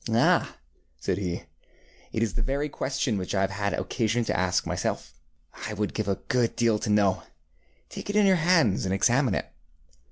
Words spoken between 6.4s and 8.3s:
deal to know. Take it in